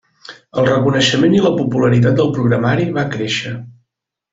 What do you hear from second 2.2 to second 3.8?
del programari va créixer.